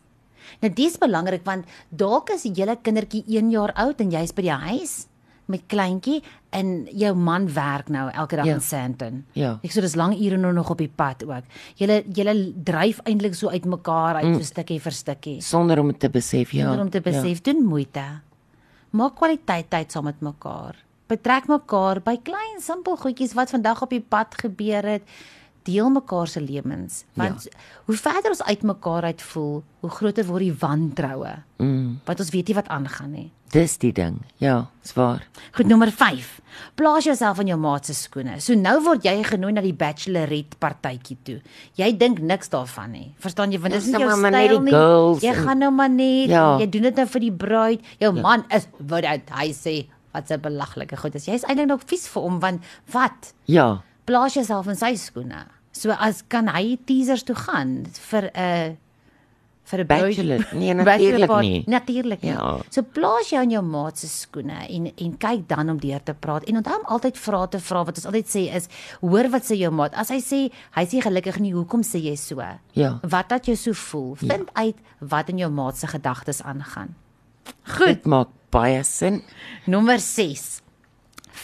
Nou 0.61 0.71
dis 0.71 0.95
belangrik 1.01 1.43
want 1.43 1.67
dalk 1.89 2.31
is 2.35 2.45
julle 2.47 2.77
kindertjie 2.81 3.25
1 3.27 3.51
jaar 3.51 3.73
oud 3.83 3.99
en 3.99 4.13
jy's 4.13 4.31
by 4.35 4.45
die 4.45 4.55
huis 4.69 4.95
met 5.51 5.65
kleintjie 5.69 6.21
en 6.55 6.69
jou 6.95 7.11
man 7.17 7.45
werk 7.53 7.91
nou 7.93 8.05
elke 8.09 8.39
dag 8.39 8.45
Ja. 8.45 8.51
ja. 8.51 8.55
in 8.55 8.63
Sandton. 8.63 9.19
Ja. 9.37 9.51
Ek 9.61 9.73
sê 9.75 9.83
dis 9.83 9.97
lang 9.99 10.15
ure 10.15 10.39
nou 10.41 10.53
nog 10.53 10.71
op 10.73 10.79
die 10.81 10.89
pad 10.89 11.25
ook. 11.27 11.43
Julle 11.77 12.01
julle 12.07 12.53
dryf 12.65 13.01
eintlik 13.05 13.35
so 13.35 13.51
uit 13.51 13.65
mekaar 13.65 14.21
uit 14.21 14.31
mm. 14.31 14.39
so 14.39 14.53
stukkie 14.53 14.79
vir 14.79 14.95
stukkie. 14.95 15.41
Sonder 15.41 15.79
om 15.79 15.91
te 15.93 16.09
besef, 16.09 16.55
ja. 16.55 16.69
Sonder 16.69 16.87
om 16.87 16.89
te 16.89 17.01
besef 17.01 17.43
ja. 17.43 17.51
doen 17.51 17.65
moeite. 17.65 18.05
Maak 18.95 19.15
kwaliteit 19.19 19.69
tyd 19.69 19.91
saam 19.91 20.07
met 20.07 20.21
mekaar. 20.23 20.84
Betrek 21.07 21.45
mekaar 21.51 21.99
by 22.01 22.15
klein 22.25 22.61
simpel 22.63 22.97
goedjies 22.97 23.35
wat 23.37 23.51
vandag 23.53 23.81
op 23.85 23.89
die 23.93 24.01
pad 24.01 24.33
gebeur 24.41 24.85
het. 24.95 25.03
Deel 25.65 25.89
mekaar 25.89 26.27
se 26.29 26.41
lewens. 26.41 27.03
Want 27.17 27.43
ja. 27.49 27.59
hoe 27.87 27.95
verder 27.97 28.29
ons 28.35 28.43
uit 28.43 28.61
mekaar 28.63 29.03
uit 29.09 29.21
voel, 29.21 29.63
hoe 29.81 29.89
groter 29.89 30.25
word 30.25 30.43
die 30.45 30.53
wantroue. 30.61 31.31
Mm, 31.57 31.99
Want 32.05 32.19
ons 32.21 32.29
weet 32.33 32.47
nie 32.51 32.55
wat 32.57 32.67
aangaan 32.69 33.11
nie. 33.11 33.31
dis 33.55 33.77
die 33.79 33.91
ding. 33.95 34.17
Ja, 34.43 34.65
swaar. 34.83 35.21
Goed, 35.55 35.67
nommer 35.67 35.87
5. 35.91 36.41
Plaas 36.75 37.05
jouself 37.07 37.39
in 37.39 37.47
jou 37.47 37.57
maat 37.59 37.85
se 37.87 37.93
skoene. 37.95 38.39
So 38.43 38.53
nou 38.53 38.81
word 38.83 39.05
jy 39.07 39.13
genooi 39.23 39.53
na 39.55 39.61
die 39.63 39.73
bachelorette 39.73 40.57
partytjjie 40.59 41.17
toe. 41.23 41.37
Jy 41.79 41.87
dink 41.97 42.19
niks 42.19 42.49
daarvan 42.51 42.91
nie. 42.91 43.13
Verstaan 43.23 43.51
jy? 43.55 43.59
Want 43.63 43.73
Ja, 43.73 43.79
dis 43.79 43.87
nie 43.87 43.95
sê 43.95 43.99
jou 44.03 44.17
styl 44.17 44.61
nie. 44.61 44.73
Jy 45.23 45.31
en- 45.31 45.43
gaan 45.47 45.57
nou 45.63 45.71
maar 45.71 45.89
net, 45.89 46.29
Ja. 46.29 46.57
jy 46.59 46.67
doen 46.69 46.81
dit 46.81 46.95
nou 46.95 47.05
vir 47.07 47.19
die 47.21 47.31
bruid. 47.31 47.81
Jou 47.99 48.15
ja. 48.15 48.21
man 48.21 48.43
is 48.49 48.67
wat 48.79 49.01
dit 49.01 49.29
hy 49.31 49.47
sê 49.53 49.75
wat 50.15 50.31
'n 50.31 50.41
belaglike 50.41 50.97
goed 50.97 51.15
is. 51.15 51.27
Jy's 51.27 51.43
eintlik 51.43 51.67
nog 51.67 51.83
vies 51.85 52.07
vir 52.07 52.21
hom 52.21 52.39
want 52.39 52.63
wat? 52.91 53.33
Ja. 53.45 53.83
Plaas 54.05 54.33
jouself 54.33 54.67
in 54.67 54.75
sy 54.75 54.95
skoene. 54.95 55.45
So 55.71 55.91
as 55.91 56.23
kan 56.27 56.47
hy 56.47 56.77
teasers 56.87 57.23
toe 57.23 57.35
gaan 57.35 57.85
vir 58.11 58.31
'n 58.33 58.77
vir 59.65 59.79
'n 59.81 59.87
Bachelor. 59.87 60.47
Nee, 60.53 60.73
natuurlik 60.77 61.39
nie. 61.41 61.63
Natuurlik 61.67 62.21
nie. 62.21 62.31
Ja. 62.31 62.59
So 62.69 62.81
plaas 62.81 63.29
jou 63.29 63.41
in 63.41 63.49
jou 63.49 63.63
maat 63.63 63.97
se 63.97 64.07
skoene 64.07 64.67
en 64.69 64.91
en 64.95 65.17
kyk 65.17 65.47
dan 65.49 65.69
om 65.69 65.79
deur 65.79 66.03
te 66.03 66.13
praat 66.13 66.43
en 66.43 66.55
onthou 66.61 66.77
om 66.79 66.85
altyd 66.85 67.17
vrae 67.17 67.47
te 67.49 67.59
vra 67.59 67.83
wat 67.83 67.97
ons 67.97 68.05
altyd 68.05 68.27
sê 68.27 68.43
is 68.55 68.69
hoor 69.01 69.29
wat 69.29 69.43
sê 69.43 69.57
jou 69.57 69.71
maat. 69.71 69.93
As 69.93 70.09
hy 70.09 70.21
sê 70.21 70.51
hy's 70.77 70.93
nie 70.93 71.01
gelukkig 71.01 71.39
nie, 71.39 71.53
hoekom 71.53 71.81
sê 71.83 71.99
jy 71.99 72.15
so? 72.15 72.41
Ja. 72.73 72.99
Wat 73.01 73.31
laat 73.31 73.45
jou 73.45 73.55
so 73.55 73.73
voel? 73.73 74.15
Vind 74.15 74.49
uit 74.53 74.77
wat 74.99 75.29
in 75.29 75.37
jou 75.37 75.51
maat 75.51 75.77
se 75.77 75.87
gedagtes 75.87 76.43
aangaan. 76.43 76.95
Dit 77.77 78.05
maak 78.05 78.29
baie 78.55 78.83
sin. 78.87 79.21
Nommer 79.67 79.99
6. 79.99 80.61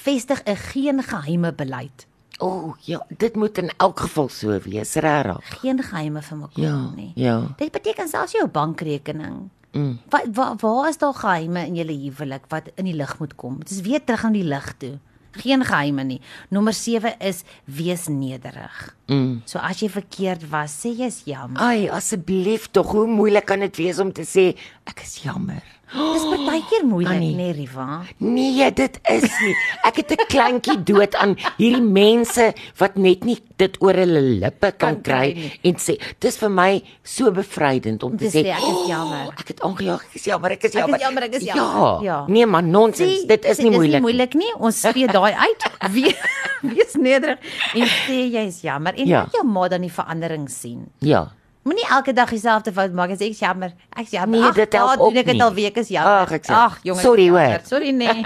Vestig 0.04 0.42
'n 0.48 0.56
geen 0.56 1.04
geheime 1.04 1.52
beleid. 1.54 2.08
O, 2.40 2.48
oh, 2.48 2.76
ja, 2.80 3.06
dit 3.18 3.36
moet 3.36 3.58
in 3.58 3.70
elk 3.78 4.00
geval 4.00 4.30
so 4.30 4.60
wees, 4.64 4.94
regtig. 4.96 5.60
Geen 5.62 5.84
geheime 5.84 6.22
vir 6.22 6.38
mekaar 6.38 6.64
Ja, 6.64 6.90
nie. 6.96 7.12
ja. 7.16 7.54
Dit 7.58 7.72
beteken 7.72 8.08
selfs 8.08 8.32
jou 8.32 8.48
bankrekening. 8.48 9.50
Mm. 9.72 10.00
Wat 10.10 10.26
waar 10.34 10.56
waar 10.60 10.90
is 10.90 10.98
daar 10.98 11.14
geheime 11.14 11.66
in 11.66 11.76
julle 11.76 11.94
huwelik 11.94 12.42
wat 12.50 12.72
in 12.76 12.86
die 12.86 12.94
lig 12.96 13.20
moet 13.20 13.36
kom? 13.36 13.58
Dit 13.60 13.70
is 13.72 13.82
weer 13.82 14.04
terug 14.04 14.24
aan 14.26 14.34
die 14.34 14.44
lig 14.44 14.74
toe. 14.78 14.98
Geen 15.32 15.64
geheime 15.66 16.04
nie. 16.04 16.22
Nommer 16.50 16.74
7 16.74 17.20
is 17.20 17.44
wees 17.66 18.08
nederig. 18.08 18.96
Mm. 19.08 19.42
So 19.46 19.60
as 19.60 19.80
jy 19.80 19.90
verkeerd 19.90 20.50
was, 20.50 20.74
sê 20.86 20.90
jy's 20.98 21.22
jammer. 21.26 21.62
Ai, 21.62 21.88
asseblief 21.90 22.68
tog, 22.72 22.92
hoe 22.92 23.08
moeilik 23.08 23.46
kan 23.46 23.60
dit 23.60 23.78
wees 23.78 24.00
om 24.00 24.12
te 24.12 24.24
sê 24.26 24.58
ek 24.86 25.02
is 25.04 25.22
jammer. 25.24 25.62
Dis 26.14 26.24
partykeer 26.24 26.86
moeilik, 26.88 27.20
nê, 27.20 27.32
nee, 27.36 27.52
Riva? 27.54 28.02
Nee, 28.24 28.70
dit 28.72 29.00
is 29.12 29.26
nie. 29.42 29.56
Ek 29.84 29.96
het 30.00 30.12
'n 30.16 30.26
kleintjie 30.32 30.78
dood 30.88 31.16
aan 31.16 31.36
hierdie 31.58 31.82
mense 31.84 32.54
wat 32.80 32.96
net 32.96 33.26
nie 33.28 33.38
dit 33.58 33.76
oor 33.84 33.94
hulle 33.94 34.22
lippe 34.40 34.72
kan 34.78 35.02
kry 35.04 35.52
en 35.64 35.76
sê 35.76 35.98
dis 36.20 36.38
vir 36.38 36.50
my 36.50 36.82
so 37.04 37.32
bevrydend 37.32 38.04
om 38.04 38.16
te 38.18 38.30
Te 38.30 38.32
sê 38.40 38.44
sê, 38.46 38.50
ek 38.56 38.64
is 38.64 38.88
jammer. 38.88 39.28
"Oh, 39.28 39.34
Ek 39.40 39.48
het 39.48 39.62
aangejaag, 39.62 40.02
ek 40.06 40.16
is 40.16 40.24
jammer, 40.26 40.52
ek 40.52 40.64
is 40.64 40.70
Ek 40.72 40.74
is 40.76 40.80
jammer. 40.80 41.00
jammer, 41.00 41.24
ek 41.24 41.34
is 41.36 41.44
Ja, 41.44 41.56
jammer. 41.56 42.04
Ja. 42.04 42.26
nee 42.28 42.46
maar 42.46 42.64
nonsens, 42.64 43.26
dit 43.28 43.46
is 43.46 43.58
nie 43.58 43.70
moeilik. 43.72 43.92
Dis 43.92 43.92
nie 43.92 44.02
moeilik 44.02 44.34
nie. 44.34 44.54
Ons 44.60 44.80
speel 44.82 45.08
daai 45.18 45.34
uit. 45.34 45.62
Wie 45.92 46.16
wees 46.62 46.94
nederig 46.96 47.38
en 47.76 47.88
sê 48.08 48.32
jy's 48.32 48.62
jammer 48.62 48.94
en 48.96 49.08
Ja. 49.08 49.28
jou 49.34 49.44
ma 49.46 49.68
dan 49.68 49.82
die 49.82 49.92
verandering 49.92 50.50
sien. 50.50 50.88
Ja. 51.00 51.32
Moenie 51.64 51.86
elke 51.94 52.14
dag 52.14 52.30
dieselfde 52.34 52.72
fout 52.74 52.94
maak 52.98 53.12
sê 53.14 53.28
ek's 53.30 53.40
jammer. 53.40 53.74
Ek's 53.96 54.10
jammer. 54.16 54.40
Nee, 54.40 54.48
Ag, 54.50 54.56
dit 54.56 54.74
help 54.74 55.00
ook 55.00 55.14
Ek 55.14 55.28
het 55.28 55.36
nie. 55.36 55.44
al 55.44 55.54
weke 55.54 55.80
is 55.84 55.90
jammer. 55.94 56.24
Ag, 56.24 56.32
ek 56.32 56.46
sê, 56.48 56.54
Ag, 56.58 56.80
jongen. 56.84 57.02
sorry, 57.04 57.28
ek 57.28 57.34
is 57.34 57.36
hoor. 57.38 57.60
Sorry 57.70 57.92
nee. 57.92 58.24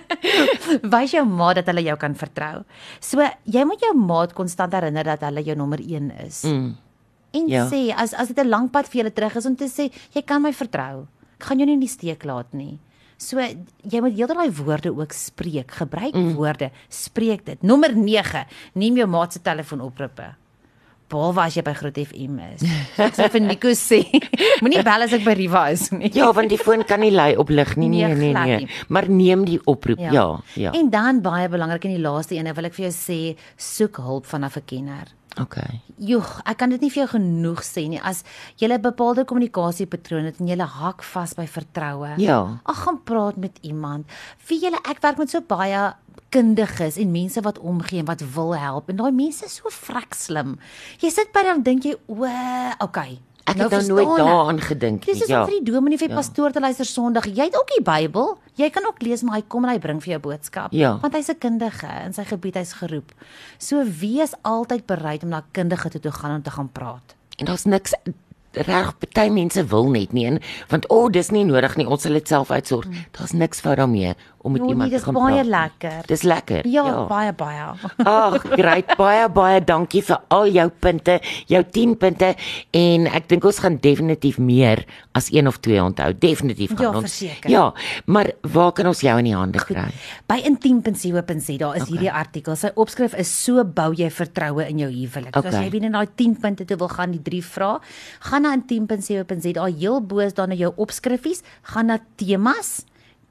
Wys 0.94 1.12
jou 1.12 1.24
ma 1.28 1.50
dat 1.58 1.66
hulle 1.68 1.82
jou 1.84 1.96
kan 2.00 2.14
vertrou. 2.16 2.62
So 3.00 3.20
jy 3.44 3.64
moet 3.68 3.84
jou 3.84 3.92
maat 3.98 4.32
konstant 4.36 4.72
herinner 4.72 5.04
dat 5.04 5.20
hulle 5.28 5.44
jou 5.44 5.56
nommer 5.58 5.78
1 5.84 6.10
is. 6.26 6.42
Mm. 6.48 6.74
En 7.36 7.48
Ja. 7.48 7.66
sê 7.68 7.92
as 7.94 8.14
as 8.14 8.28
dit 8.28 8.38
'n 8.38 8.48
lang 8.48 8.70
pad 8.70 8.86
vir 8.88 9.02
julle 9.02 9.12
terug 9.12 9.36
is 9.36 9.46
om 9.46 9.56
te 9.56 9.64
sê 9.68 9.90
jy 10.14 10.22
kan 10.24 10.40
my 10.42 10.52
vertrou. 10.52 11.06
Ek 11.38 11.44
gaan 11.44 11.58
jou 11.58 11.66
nie 11.66 11.74
in 11.74 11.80
die 11.80 11.88
steek 11.88 12.24
laat 12.24 12.54
nie. 12.54 12.78
So 13.18 13.38
jy 13.38 14.00
moet 14.00 14.16
heeltyd 14.16 14.36
daai 14.36 14.50
woorde 14.64 14.90
ook 14.96 15.12
spreek. 15.12 15.70
Gebruik 15.70 16.14
mm. 16.14 16.34
woorde, 16.34 16.70
spreek 16.88 17.44
dit. 17.44 17.62
Nommer 17.62 17.94
9, 17.94 18.46
neem 18.74 18.96
jou 18.96 19.06
maat 19.06 19.32
se 19.32 19.40
telefoonoproepe. 19.40 20.34
Behalwe 21.08 21.44
as 21.44 21.54
jy 21.54 21.62
by 21.62 21.72
Groot 21.78 21.98
FM 22.02 22.38
is. 22.52 22.64
Sê 23.18 23.28
vir 23.30 23.42
Nico 23.44 23.70
sê, 23.78 24.00
moenie 24.62 24.82
bel 24.86 25.06
as 25.06 25.12
ek 25.14 25.22
by 25.26 25.36
Riva 25.38 25.68
is 25.70 25.90
nie. 25.94 26.10
Ja, 26.16 26.32
want 26.34 26.50
die 26.50 26.58
foon 26.58 26.82
kan 26.88 27.00
nie 27.04 27.12
lui 27.14 27.36
op 27.38 27.52
lig 27.54 27.76
nie. 27.76 27.88
Nee, 27.92 28.14
Nee, 28.14 28.32
nee, 28.34 28.56
nee. 28.64 28.68
Maar 28.88 29.08
neem 29.08 29.44
die 29.46 29.60
oproep. 29.64 30.00
Ja, 30.02 30.12
ja. 30.12 30.26
ja. 30.54 30.72
En 30.72 30.90
dan 30.90 31.22
baie 31.22 31.48
belangrik 31.48 31.86
in 31.86 31.94
die 31.94 32.02
laaste 32.02 32.34
ene 32.34 32.54
wil 32.56 32.66
ek 32.66 32.74
vir 32.74 32.88
jou 32.88 32.96
sê, 32.96 33.20
soek 33.56 34.02
hulp 34.02 34.26
vanaf 34.26 34.58
'n 34.58 34.66
kenner. 34.66 35.14
Okay. 35.36 35.82
Joh, 36.00 36.24
ek 36.48 36.56
kan 36.62 36.72
dit 36.72 36.80
nie 36.80 36.88
vir 36.92 37.02
jou 37.02 37.08
genoeg 37.18 37.60
sê 37.64 37.84
nie. 37.88 38.00
As 38.00 38.24
jy 38.56 38.68
'n 38.68 38.80
bepaalde 38.80 39.24
kommunikasiepatroon 39.24 40.24
het 40.24 40.40
en 40.40 40.48
jy 40.48 40.56
hak 40.56 41.02
vas 41.02 41.34
by 41.34 41.46
vertroue. 41.46 42.14
Ja. 42.18 42.60
Ag, 42.64 42.82
gaan 42.84 43.02
praat 43.04 43.36
met 43.36 43.58
iemand. 43.62 44.06
Vir 44.38 44.58
julle 44.58 44.80
ek 44.88 45.00
werk 45.02 45.18
met 45.18 45.30
so 45.30 45.40
baie 45.40 45.92
kundiges 46.36 46.98
en 47.00 47.12
mense 47.14 47.40
wat 47.46 47.58
omgee 47.58 48.02
en 48.02 48.08
wat 48.10 48.22
wil 48.34 48.52
help 48.56 48.90
en 48.92 48.96
daai 49.00 49.12
mense 49.12 49.44
is 49.48 49.56
so 49.62 49.72
vrek 49.72 50.14
slim. 50.14 50.58
Jy 51.00 51.10
sit 51.14 51.32
by 51.32 51.42
dan 51.46 51.62
dink 51.66 51.86
jy, 51.88 51.96
o, 52.12 52.28
okay. 52.84 53.18
Ek 53.46 53.60
het 53.62 53.70
nou 53.70 53.82
nooit 53.86 54.16
daaraan 54.18 54.58
gedink 54.58 55.04
nie. 55.06 55.12
Dis 55.14 55.22
is 55.22 55.28
Ja. 55.30 55.44
vir 55.46 55.60
die 55.60 55.70
dominee 55.72 55.98
vir 55.98 56.08
die 56.08 56.16
pastoor 56.16 56.50
te 56.50 56.58
luister 56.60 56.84
Sondag. 56.84 57.28
Jy 57.30 57.44
het 57.46 57.54
ook 57.54 57.68
die 57.76 57.82
Bybel. 57.84 58.38
Jy 58.58 58.70
kan 58.74 58.82
ook 58.88 59.00
lees, 59.02 59.22
maar 59.22 59.36
hy 59.36 59.44
kom 59.46 59.64
en 59.64 59.70
hy 59.70 59.78
bring 59.78 60.00
vir 60.02 60.10
jou 60.16 60.20
boodskap. 60.20 60.72
Ja. 60.74 60.98
Want 61.00 61.14
hy's 61.14 61.28
'n 61.30 61.38
kundige 61.38 61.86
in 62.06 62.12
sy 62.12 62.24
gebied, 62.24 62.54
hy's 62.56 62.72
geroep. 62.72 63.12
So 63.58 63.84
wees 63.84 64.34
altyd 64.42 64.86
bereid 64.86 65.22
om 65.22 65.28
na 65.28 65.44
kundige 65.52 65.90
toe 65.90 66.00
te 66.00 66.10
gaan 66.12 66.34
om 66.36 66.42
te 66.42 66.50
gaan 66.50 66.68
praat. 66.72 67.14
En 67.38 67.46
daar's 67.46 67.64
niks 67.64 67.94
reg 68.56 68.92
party 68.98 69.28
mense 69.30 69.64
wil 69.70 69.90
net 69.90 70.12
nie 70.16 70.26
en 70.26 70.38
want 70.70 70.86
o, 70.90 71.04
oh, 71.06 71.10
dis 71.12 71.30
nie 71.30 71.44
nodig 71.44 71.76
nie, 71.76 71.86
ons 71.86 72.02
sal 72.02 72.12
dit 72.16 72.28
self 72.28 72.50
uitsorg. 72.50 72.86
Daar's 73.18 73.32
niks 73.36 73.60
fout 73.60 73.76
daarmee 73.76 74.14
om 74.46 74.52
met. 74.52 74.62
Jo, 74.62 74.68
iemand 74.68 74.90
nee, 74.90 74.90
te 74.90 74.94
dis 74.96 75.04
gaan 75.04 75.14
baie 75.14 75.42
praat. 75.42 75.46
lekker. 75.46 76.06
Dis 76.06 76.22
lekker. 76.22 76.66
Ja, 76.70 76.84
ja. 76.86 77.06
baie 77.10 77.32
baie. 77.32 77.64
Ag, 78.06 78.42
great. 78.54 78.92
Baie 78.96 79.28
baie 79.28 79.60
dankie 79.64 80.02
vir 80.06 80.20
al 80.30 80.46
jou 80.54 80.68
punte, 80.80 81.18
jou 81.50 81.62
10 81.74 81.96
punte 81.98 82.34
en 82.72 83.06
ek 83.10 83.26
dink 83.28 83.44
ons 83.44 83.58
gaan 83.58 83.76
definitief 83.82 84.38
meer 84.38 84.84
as 85.18 85.32
een 85.32 85.48
of 85.50 85.58
twee 85.64 85.82
onthou. 85.82 86.12
Definitief 86.18 86.76
gaan 86.76 86.86
Ja, 86.86 86.92
ons. 86.94 87.06
verseker. 87.08 87.50
Ja, 87.50 87.64
maar 88.06 88.30
waar 88.42 88.72
kan 88.72 88.86
ons 88.86 89.00
jou 89.02 89.18
in 89.18 89.24
die 89.24 89.34
hande 89.36 89.58
kry? 89.58 89.88
By 90.30 90.38
intiem.co.za 90.46 91.56
daar 91.58 91.76
is 91.76 91.82
okay. 91.82 91.90
hierdie 91.90 92.12
artikel. 92.12 92.56
Sy 92.56 92.70
opskrif 92.78 93.14
is 93.18 93.30
so 93.44 93.64
bou 93.64 93.90
jy 93.96 94.08
vertroue 94.10 94.64
in 94.68 94.78
jou 94.84 94.90
huwelik. 94.92 95.34
So 95.34 95.42
as 95.42 95.54
Okay. 95.56 95.64
jy 95.66 95.70
binne 95.74 95.90
daai 95.90 96.06
10 96.16 96.38
punte 96.42 96.64
toe 96.66 96.76
wil 96.78 96.88
gaan, 96.92 97.10
die 97.14 97.22
drie 97.22 97.42
vrae, 97.42 97.80
gaan 98.30 98.45
na 98.46 98.56
intiem.co.za, 98.56 99.70
heel 99.76 100.02
bo 100.02 100.22
is 100.24 100.36
daar 100.36 100.48
na 100.48 100.58
jou 100.58 100.72
opskrifies, 100.76 101.42
gaan 101.74 101.90
na 101.92 101.98
temas 102.16 102.84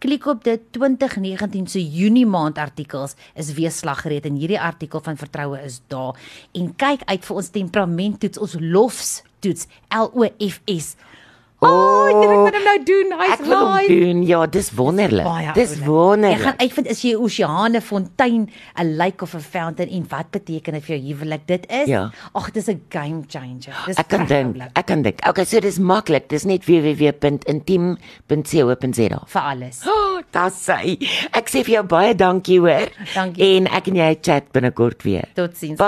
Klik 0.06 0.26
op 0.26 0.44
dit 0.44 0.62
2019 0.72 1.68
se 1.68 1.80
Junie 1.82 2.26
maand 2.28 2.58
artikels 2.58 3.16
is 3.34 3.54
weer 3.56 3.72
slaggereed 3.72 4.26
en 4.28 4.36
hierdie 4.36 4.60
artikel 4.60 5.00
van 5.02 5.18
vertroue 5.18 5.62
is 5.64 5.80
daar 5.88 6.20
en 6.52 6.68
kyk 6.76 7.06
uit 7.08 7.24
vir 7.26 7.40
ons 7.42 7.50
temperamenttoets 7.56 8.42
ons 8.44 8.58
lofstoets 8.60 9.70
L 9.96 10.12
O 10.12 10.28
F 10.50 10.60
S. 10.70 10.94
O, 11.66 11.70
oh, 11.70 12.10
jy 12.10 12.16
moet 12.30 12.54
hom 12.56 12.64
nou 12.64 12.84
doen. 12.86 13.12
Hy's 13.20 13.32
Ek 13.34 13.40
wil 13.46 13.58
hom 13.58 13.74
live. 13.76 13.88
doen. 14.00 14.24
Ja, 14.28 14.46
dis 14.46 14.72
wonderlik. 14.78 15.26
Baie 15.26 15.52
Dis 15.54 15.70
oulik. 15.72 15.84
Jy 15.84 15.88
wonderlik. 15.90 16.40
gaan 16.46 16.58
uitvind 16.60 16.88
is 16.88 17.02
jy 17.02 17.12
'n 17.16 17.20
oseane, 17.26 17.82
fontein, 17.82 18.50
'n 18.78 18.96
lake 18.98 19.22
of 19.24 19.34
'n 19.36 19.40
fountain 19.42 19.90
en 19.90 20.06
wat 20.10 20.30
beteken 20.32 20.74
dit 20.74 20.84
vir 20.84 20.98
jou 20.98 21.08
huwelik? 21.16 21.42
Dit 21.48 21.66
is 21.72 21.88
Ja. 21.88 22.12
ag, 22.34 22.52
dit 22.52 22.68
is 22.68 22.74
'n 22.76 22.82
game 22.90 23.24
changer. 23.28 23.74
Dis 23.86 23.98
Ek 23.98 24.08
kan 24.08 24.26
dink. 24.26 24.56
Ek 24.76 24.86
kan 24.86 25.02
dink. 25.02 25.20
Okay, 25.28 25.46
so 25.46 25.60
dis 25.60 25.80
maklik. 25.80 26.30
Dis 26.30 26.44
net 26.46 26.64
www.intiem.co.za. 26.66 29.20
vir 29.28 29.42
alles. 29.42 29.82
Oh, 30.16 30.22
dis 30.32 30.54
sy. 30.66 30.98
Ek 31.34 31.50
sê 31.52 31.62
vir 31.66 31.74
jou 31.76 31.84
baie 31.84 32.14
dankie 32.16 32.60
hoor. 32.60 32.88
Dankie. 33.14 33.44
En 33.58 33.68
ek 33.68 33.88
en 33.88 33.96
jy 33.96 34.16
chat 34.22 34.44
binnekort 34.56 35.04
weer. 35.04 35.24
Totsiens. 35.36 35.78
Bye. 35.78 35.86